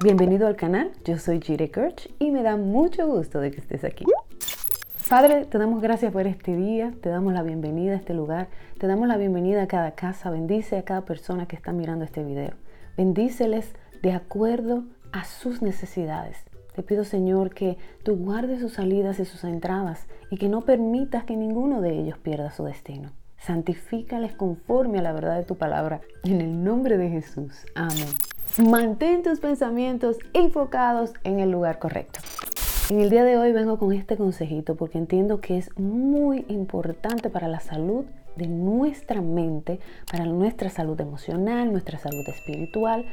[0.00, 3.82] Bienvenido al canal, yo soy Jire Kirch y me da mucho gusto de que estés
[3.82, 4.04] aquí.
[5.10, 8.46] Padre, te damos gracias por este día, te damos la bienvenida a este lugar,
[8.78, 12.22] te damos la bienvenida a cada casa, bendice a cada persona que está mirando este
[12.22, 12.52] video.
[12.96, 16.44] Bendíceles de acuerdo a sus necesidades.
[16.76, 21.24] Te pido, Señor, que tú guardes sus salidas y sus entradas y que no permitas
[21.24, 23.10] que ninguno de ellos pierda su destino.
[23.38, 26.02] Santifícales conforme a la verdad de tu palabra.
[26.22, 27.66] En el nombre de Jesús.
[27.74, 28.06] Amén.
[28.56, 32.20] Mantén tus pensamientos enfocados en el lugar correcto.
[32.90, 37.30] En el día de hoy vengo con este consejito porque entiendo que es muy importante
[37.30, 39.78] para la salud de nuestra mente,
[40.10, 43.04] para nuestra salud emocional, nuestra salud espiritual,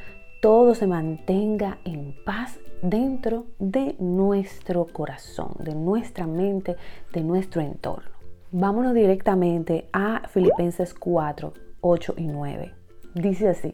[0.42, 6.76] todo se mantenga en paz dentro de nuestro corazón, de nuestra mente,
[7.14, 8.10] de nuestro entorno.
[8.52, 12.74] Vámonos directamente a Filipenses 4, 8 y 9.
[13.16, 13.74] Dice así,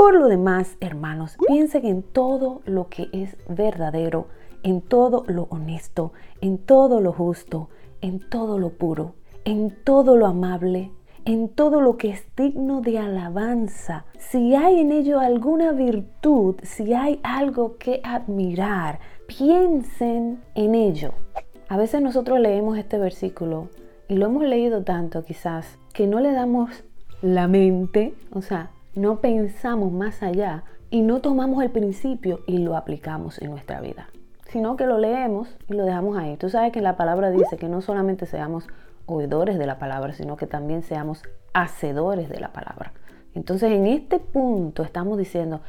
[0.00, 4.28] por lo demás, hermanos, piensen en todo lo que es verdadero,
[4.62, 7.68] en todo lo honesto, en todo lo justo,
[8.00, 9.12] en todo lo puro,
[9.44, 10.90] en todo lo amable,
[11.26, 14.06] en todo lo que es digno de alabanza.
[14.18, 21.12] Si hay en ello alguna virtud, si hay algo que admirar, piensen en ello.
[21.68, 23.68] A veces nosotros leemos este versículo
[24.08, 26.84] y lo hemos leído tanto quizás que no le damos
[27.20, 32.76] la mente, o sea, no pensamos más allá y no tomamos el principio y lo
[32.76, 34.08] aplicamos en nuestra vida
[34.50, 36.36] sino que lo leemos y lo dejamos ahí.
[36.36, 38.66] Tú sabes que la palabra dice que no solamente seamos
[39.06, 42.92] oidores de la palabra, sino que también seamos hacedores de la palabra.
[43.34, 45.60] Entonces en este punto estamos diciendo,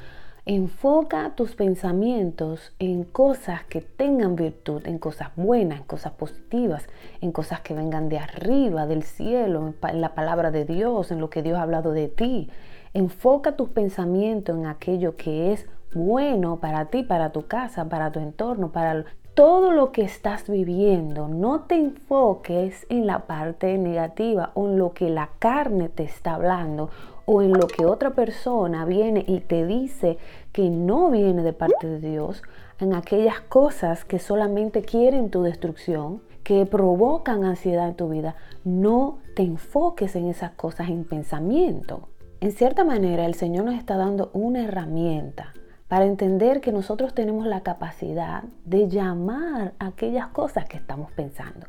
[0.45, 6.88] enfoca tus pensamientos en cosas que tengan virtud, en cosas buenas, en cosas positivas,
[7.22, 11.30] en cosas que vengan de arriba, del cielo, en la palabra de Dios, en lo
[11.30, 12.50] que Dios ha hablado de ti.
[12.94, 18.20] Enfoca tus pensamientos en aquello que es bueno para ti, para tu casa, para tu
[18.20, 21.30] entorno, para todo lo que estás viviendo.
[21.30, 26.34] No te enfoques en la parte negativa o en lo que la carne te está
[26.34, 26.90] hablando
[27.25, 30.18] o en lo que otra persona viene y te dice
[30.51, 32.44] que no viene de parte de Dios,
[32.80, 38.35] en aquellas cosas que solamente quieren tu destrucción, que provocan ansiedad en tu vida.
[38.66, 42.10] No te enfoques en esas cosas en pensamiento.
[42.41, 45.53] En cierta manera, el Señor nos está dando una herramienta
[45.88, 51.68] para entender que nosotros tenemos la capacidad de llamar aquellas cosas que estamos pensando.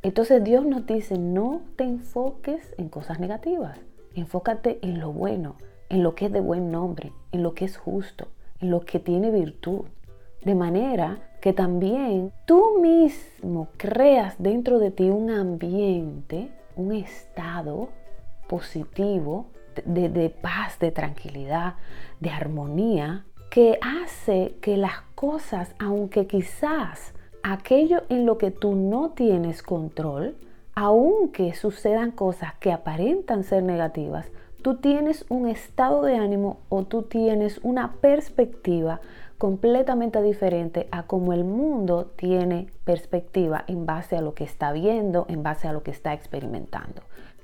[0.00, 3.78] Entonces Dios nos dice, no te enfoques en cosas negativas,
[4.14, 5.56] enfócate en lo bueno,
[5.90, 8.28] en lo que es de buen nombre, en lo que es justo,
[8.60, 9.82] en lo que tiene virtud.
[10.42, 17.90] De manera que también tú mismo creas dentro de ti un ambiente, un estado
[18.48, 19.48] positivo
[19.84, 21.74] de, paz, de tranquilidad,
[22.20, 29.10] de armonía, que hace que las cosas, aunque quizás aquello en lo que tú no
[29.10, 30.36] tienes control,
[30.74, 34.26] aunque sucedan cosas que aparentan ser negativas,
[34.62, 39.00] tú tienes un estado de ánimo o tú tienes una perspectiva
[39.38, 45.26] completamente diferente a como el mundo tiene perspectiva en base a lo que está viendo,
[45.28, 47.02] en base a lo que está experimentando.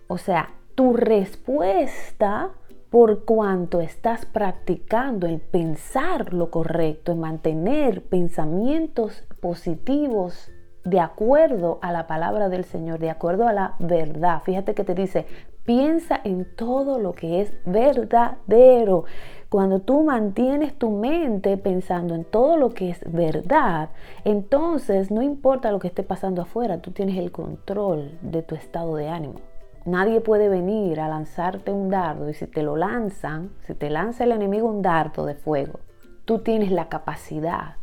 [0.09, 2.51] O sea, tu respuesta
[2.91, 10.51] por cuanto estás practicando en pensar lo correcto, en mantener pensamientos positivos
[10.85, 14.43] de acuerdo a la palabra del Señor, de acuerdo a la verdad.
[14.43, 15.27] Fíjate que te dice,
[15.65, 19.05] piensa en todo lo que es verdadero.
[19.49, 23.91] Cuando tú mantienes tu mente pensando en todo lo que es verdad,
[24.25, 28.97] entonces no importa lo que esté pasando afuera, tú tienes el control de tu estado
[28.97, 29.50] de ánimo.
[29.87, 34.25] Nadie puede venir a lanzarte un dardo y si te lo lanzan, si te lanza
[34.25, 35.81] el enemigo un dardo de fuego,
[36.27, 37.77] tú tienes la capacidad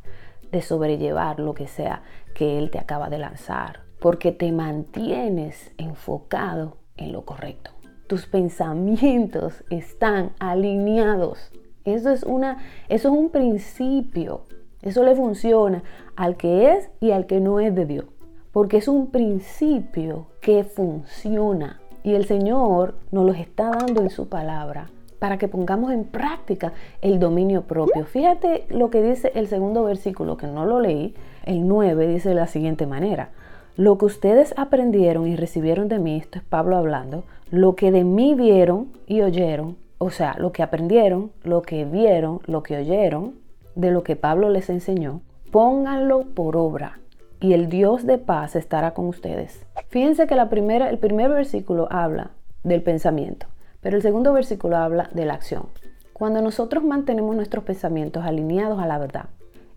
[0.52, 2.03] de sobrellevar lo que sea
[2.36, 7.72] que él te acaba de lanzar, porque te mantienes enfocado en lo correcto.
[8.06, 11.52] Tus pensamientos están alineados.
[11.84, 12.59] Eso es, una,
[12.90, 14.44] eso es un principio.
[14.84, 15.83] Eso le funciona
[16.16, 18.06] al que es y al que no es de Dios.
[18.51, 21.81] Porque es un principio que funciona.
[22.03, 24.89] Y el Señor nos los está dando en su palabra
[25.19, 28.05] para que pongamos en práctica el dominio propio.
[28.05, 31.15] Fíjate lo que dice el segundo versículo, que no lo leí,
[31.45, 33.29] el 9 dice de la siguiente manera.
[33.75, 38.03] Lo que ustedes aprendieron y recibieron de mí, esto es Pablo hablando, lo que de
[38.03, 43.35] mí vieron y oyeron, o sea, lo que aprendieron, lo que vieron, lo que oyeron,
[43.75, 45.21] de lo que Pablo les enseñó,
[45.51, 46.99] pónganlo por obra
[47.39, 49.66] y el Dios de paz estará con ustedes.
[49.89, 52.31] Fíjense que la primera, el primer versículo habla
[52.63, 53.48] del pensamiento,
[53.81, 55.68] pero el segundo versículo habla de la acción.
[56.13, 59.25] Cuando nosotros mantenemos nuestros pensamientos alineados a la verdad,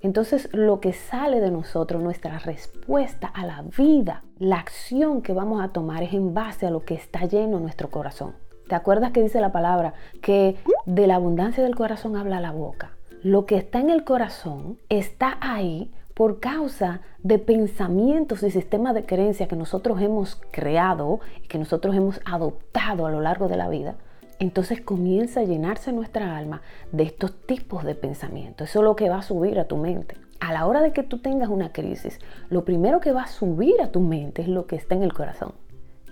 [0.01, 5.63] entonces lo que sale de nosotros, nuestra respuesta a la vida, la acción que vamos
[5.63, 8.33] a tomar es en base a lo que está lleno en nuestro corazón.
[8.67, 9.93] ¿Te acuerdas que dice la palabra
[10.23, 10.57] que
[10.87, 12.93] de la abundancia del corazón habla la boca?
[13.23, 19.07] Lo que está en el corazón está ahí por causa de pensamientos y sistemas de
[19.07, 23.71] creencias que nosotros hemos creado y que nosotros hemos adoptado a lo largo de la
[23.71, 23.97] vida
[24.39, 26.61] entonces comienza a llenarse nuestra alma
[26.93, 28.69] de estos tipos de pensamientos.
[28.69, 30.15] Eso es lo que va a subir a tu mente.
[30.41, 32.19] A la hora de que tú tengas una crisis,
[32.51, 35.15] lo primero que va a subir a tu mente es lo que está en el
[35.15, 35.55] corazón.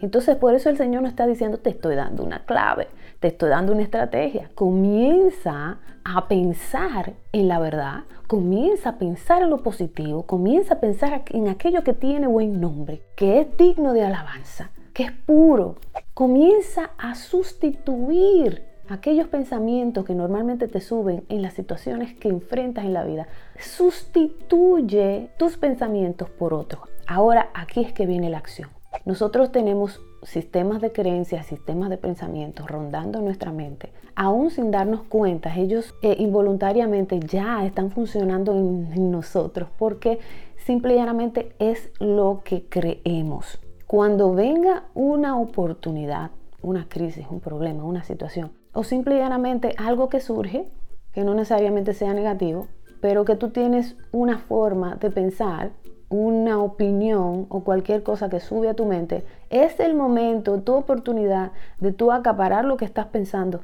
[0.01, 2.89] Entonces por eso el Señor nos está diciendo, te estoy dando una clave,
[3.21, 4.51] te estoy dando una estrategia.
[4.55, 11.23] Comienza a pensar en la verdad, comienza a pensar en lo positivo, comienza a pensar
[11.31, 15.77] en aquello que tiene buen nombre, que es digno de alabanza que es puro,
[16.13, 22.95] comienza a sustituir aquellos pensamientos que normalmente te suben en las situaciones que enfrentas en
[22.95, 23.29] la vida.
[23.61, 26.83] Sustituye tus pensamientos por otros.
[27.07, 28.71] Ahora aquí es que viene la acción.
[29.05, 33.93] Nosotros tenemos sistemas de creencias, sistemas de pensamientos rondando nuestra mente.
[34.15, 40.19] Aún sin darnos cuenta, ellos eh, involuntariamente ya están funcionando en, en nosotros porque
[40.57, 43.59] simple y llanamente es lo que creemos.
[43.87, 46.31] Cuando venga una oportunidad,
[46.61, 50.69] una crisis, un problema, una situación, o simplemente algo que surge,
[51.13, 52.67] que no necesariamente sea negativo,
[53.01, 55.71] pero que tú tienes una forma de pensar,
[56.09, 61.53] una opinión o cualquier cosa que sube a tu mente, es el momento, tu oportunidad
[61.79, 63.61] de tú acaparar lo que estás pensando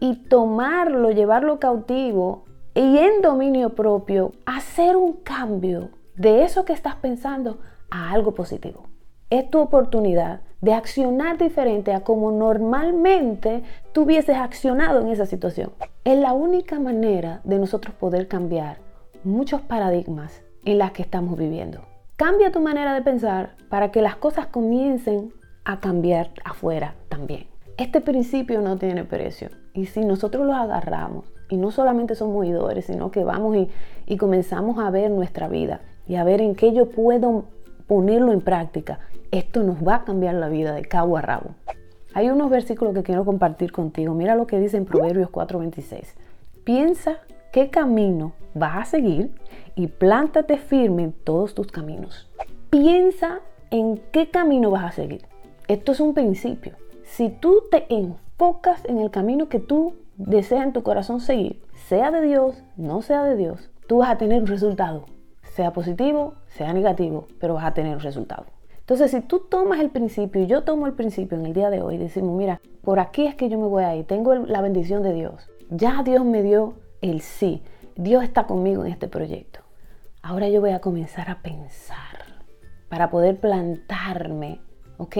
[0.00, 2.44] y tomarlo, llevarlo cautivo
[2.74, 7.58] y en dominio propio, hacer un cambio de eso que estás pensando
[7.90, 8.84] a algo positivo
[9.30, 13.62] es tu oportunidad de accionar diferente a como normalmente
[13.92, 15.72] tú hubieses accionado en esa situación.
[16.04, 18.78] Es la única manera de nosotros poder cambiar
[19.24, 21.80] muchos paradigmas en las que estamos viviendo.
[22.16, 25.32] Cambia tu manera de pensar para que las cosas comiencen
[25.64, 27.46] a cambiar afuera también.
[27.78, 32.86] Este principio no tiene precio y si nosotros lo agarramos y no solamente somos oidores,
[32.86, 33.68] sino que vamos y,
[34.06, 37.44] y comenzamos a ver nuestra vida y a ver en qué yo puedo
[37.86, 38.98] ponerlo en práctica,
[39.30, 41.50] esto nos va a cambiar la vida de cabo a rabo.
[42.14, 44.14] Hay unos versículos que quiero compartir contigo.
[44.14, 46.14] Mira lo que dice en Proverbios 4:26.
[46.64, 47.18] Piensa
[47.52, 49.34] qué camino vas a seguir
[49.74, 52.28] y plántate firme en todos tus caminos.
[52.70, 53.40] Piensa
[53.70, 55.26] en qué camino vas a seguir.
[55.68, 56.74] Esto es un principio.
[57.04, 62.10] Si tú te enfocas en el camino que tú deseas en tu corazón seguir, sea
[62.10, 65.06] de Dios, no sea de Dios, tú vas a tener un resultado
[65.56, 68.44] sea positivo, sea negativo, pero vas a tener un resultado.
[68.78, 71.80] Entonces, si tú tomas el principio y yo tomo el principio en el día de
[71.80, 75.02] hoy, decimos, mira, por aquí es que yo me voy a ir, tengo la bendición
[75.02, 76.74] de Dios, ya Dios me dio
[77.08, 77.62] el sí,
[77.96, 79.60] Dios está conmigo en este proyecto.
[80.22, 82.42] Ahora yo voy a comenzar a pensar
[82.88, 84.60] para poder plantarme,
[84.98, 85.16] ¿ok?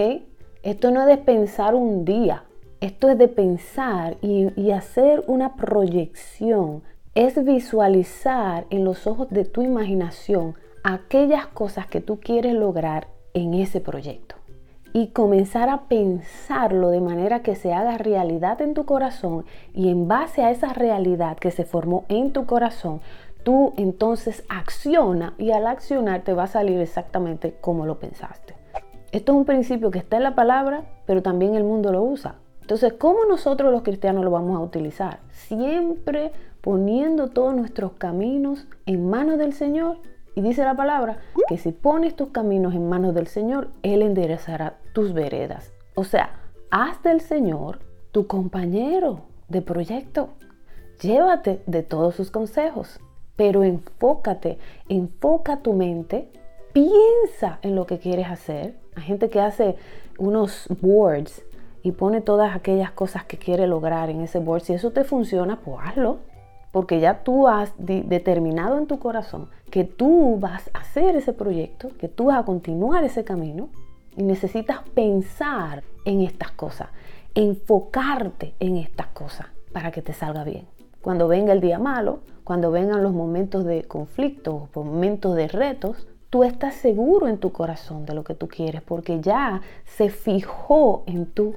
[0.63, 2.43] Esto no es de pensar un día,
[2.81, 6.83] esto es de pensar y, y hacer una proyección
[7.15, 13.53] es visualizar en los ojos de tu imaginación aquellas cosas que tú quieres lograr en
[13.53, 14.36] ese proyecto
[14.99, 20.07] y comenzar a pensarlo de manera que se haga realidad en tu corazón y en
[20.07, 23.01] base a esa realidad que se formó en tu corazón,
[23.43, 28.55] tú entonces acciona y al accionar te va a salir exactamente como lo pensaste.
[29.11, 32.37] Esto es un principio que está en la palabra, pero también el mundo lo usa.
[32.61, 35.19] Entonces, ¿cómo nosotros los cristianos lo vamos a utilizar?
[35.29, 39.97] Siempre poniendo todos nuestros caminos en manos del Señor.
[40.37, 41.17] Y dice la palabra
[41.49, 45.71] que si pones tus caminos en manos del Señor, Él enderezará tus veredas.
[45.93, 46.31] O sea,
[46.71, 50.29] haz del Señor tu compañero de proyecto.
[51.01, 52.99] Llévate de todos sus consejos,
[53.35, 54.57] pero enfócate,
[54.89, 56.31] enfoca tu mente,
[56.73, 58.73] piensa en lo que quieres hacer.
[58.95, 59.75] Hay gente que hace
[60.17, 61.45] unos boards
[61.83, 64.63] y pone todas aquellas cosas que quiere lograr en ese board.
[64.63, 66.17] Si eso te funciona, pues hazlo
[66.71, 71.89] porque ya tú has determinado en tu corazón que tú vas a hacer ese proyecto,
[71.99, 73.69] que tú vas a continuar ese camino
[74.17, 76.89] y necesitas pensar en estas cosas,
[77.35, 80.67] enfocarte en estas cosas para que te salga bien.
[81.01, 86.43] Cuando venga el día malo, cuando vengan los momentos de conflicto, momentos de retos, tú
[86.43, 91.27] estás seguro en tu corazón de lo que tú quieres porque ya se fijó en
[91.27, 91.55] tu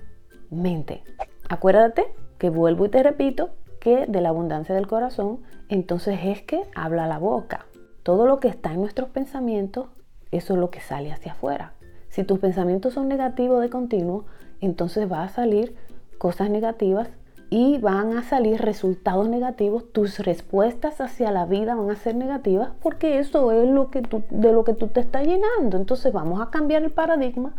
[0.51, 1.03] mente.
[1.49, 2.05] Acuérdate
[2.39, 3.51] que vuelvo y te repito,
[3.81, 5.41] que de la abundancia del corazón,
[5.71, 7.65] entonces es que habla la boca.
[8.03, 9.89] Todo lo que está en nuestros pensamientos,
[10.31, 11.73] eso es lo que sale hacia afuera.
[12.11, 14.25] Si tus pensamientos son negativos de continuo,
[14.61, 15.77] entonces va a salir
[16.19, 17.09] cosas negativas
[17.51, 22.71] y van a salir resultados negativos, tus respuestas hacia la vida van a ser negativas
[22.83, 25.77] porque eso es lo que tú, de lo que tú te estás llenando.
[25.77, 27.55] Entonces vamos a cambiar el paradigma,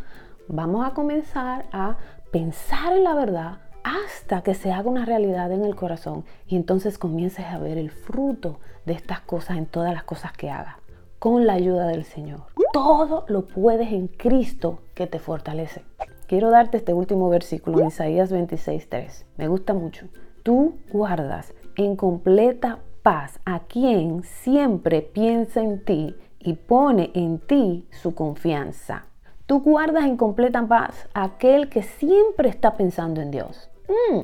[0.50, 1.96] vamos a comenzar a
[2.32, 6.26] pensar en la verdad hasta que se haga una realidad en el corazón.
[6.46, 10.50] Y entonces comiences a ver el fruto de estas cosas en todas las cosas que
[10.50, 10.81] hagas
[11.22, 12.46] con la ayuda del Señor.
[12.74, 15.84] Todo lo puedes en Cristo que te fortalece.
[16.26, 19.28] Quiero darte este último versículo en Isaías 26:3.
[19.38, 20.08] Me gusta mucho.
[20.42, 27.88] Tú guardas en completa paz a quien siempre piensa en ti y pone en ti
[27.92, 29.06] su confianza.
[29.46, 33.70] Tú guardas en completa paz a aquel que siempre está pensando en Dios.
[33.88, 34.22] Mm,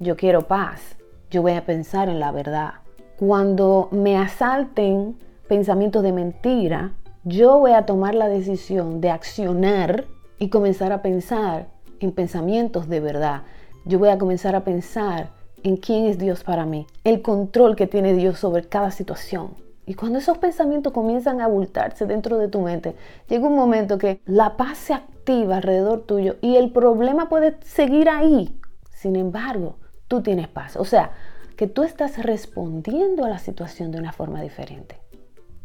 [0.00, 0.96] yo quiero paz.
[1.30, 2.72] Yo voy a pensar en la verdad.
[3.16, 6.92] Cuando me asalten pensamientos de mentira,
[7.24, 10.04] yo voy a tomar la decisión de accionar
[10.38, 11.68] y comenzar a pensar
[12.00, 13.42] en pensamientos de verdad.
[13.84, 15.30] Yo voy a comenzar a pensar
[15.62, 19.54] en quién es Dios para mí, el control que tiene Dios sobre cada situación.
[19.86, 22.96] Y cuando esos pensamientos comienzan a abultarse dentro de tu mente,
[23.28, 28.08] llega un momento que la paz se activa alrededor tuyo y el problema puede seguir
[28.08, 28.58] ahí.
[28.90, 29.76] Sin embargo,
[30.08, 30.76] tú tienes paz.
[30.76, 31.12] O sea,
[31.56, 35.00] que tú estás respondiendo a la situación de una forma diferente.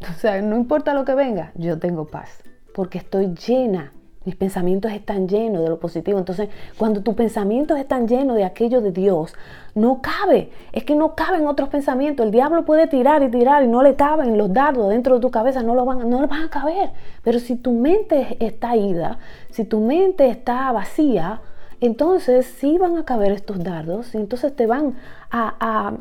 [0.10, 2.42] O sea, no importa lo que venga, yo tengo paz,
[2.74, 3.92] porque estoy llena.
[4.24, 6.16] Mis pensamientos están llenos de lo positivo.
[6.16, 9.34] Entonces, cuando tus pensamientos están llenos de aquello de Dios,
[9.74, 10.52] no cabe.
[10.70, 12.24] Es que no caben otros pensamientos.
[12.24, 15.32] El diablo puede tirar y tirar y no le caben los dardos dentro de tu
[15.32, 16.90] cabeza, no, lo van, no van a caber.
[17.24, 19.18] Pero si tu mente está ida,
[19.50, 21.40] si tu mente está vacía,
[21.80, 24.94] entonces sí van a caber estos dardos y entonces te van
[25.32, 25.96] a,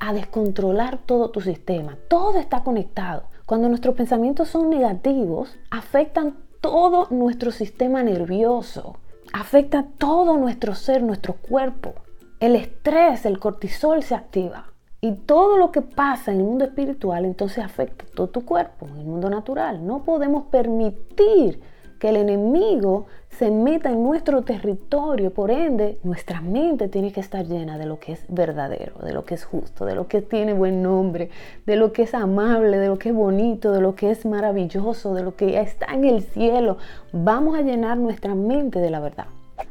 [0.00, 1.98] a descontrolar todo tu sistema.
[2.08, 3.24] Todo está conectado.
[3.48, 8.98] Cuando nuestros pensamientos son negativos, afectan todo nuestro sistema nervioso,
[9.32, 11.94] afecta todo nuestro ser, nuestro cuerpo.
[12.40, 14.66] El estrés, el cortisol se activa.
[15.00, 18.98] Y todo lo que pasa en el mundo espiritual entonces afecta todo tu cuerpo, en
[18.98, 19.86] el mundo natural.
[19.86, 21.62] No podemos permitir
[21.98, 25.32] que el enemigo se meta en nuestro territorio.
[25.32, 29.24] Por ende, nuestra mente tiene que estar llena de lo que es verdadero, de lo
[29.24, 31.30] que es justo, de lo que tiene buen nombre,
[31.66, 35.14] de lo que es amable, de lo que es bonito, de lo que es maravilloso,
[35.14, 36.78] de lo que está en el cielo.
[37.12, 39.26] Vamos a llenar nuestra mente de la verdad.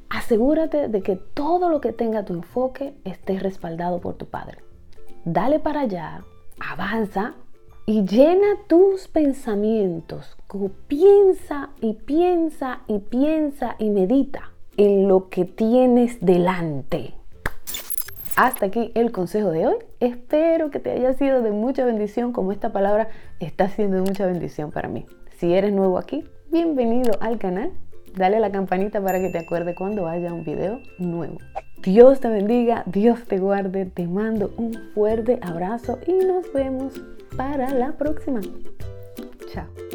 [0.09, 4.59] Asegúrate de que todo lo que tenga tu enfoque esté respaldado por tu Padre.
[5.25, 6.23] Dale para allá,
[6.59, 7.35] avanza,
[7.89, 10.35] y llena tus pensamientos.
[10.89, 17.13] Piensa y piensa y piensa y medita en lo que tienes delante.
[18.35, 19.75] Hasta aquí el consejo de hoy.
[20.01, 23.07] Espero que te haya sido de mucha bendición como esta palabra
[23.39, 25.05] está siendo de mucha bendición para mí.
[25.37, 27.71] Si eres nuevo aquí, bienvenido al canal.
[28.15, 31.37] Dale a la campanita para que te acuerde cuando haya un video nuevo.
[31.81, 36.99] Dios te bendiga, Dios te guarde, te mando un fuerte abrazo y nos vemos
[37.37, 38.41] para la próxima.
[39.53, 39.86] Chao.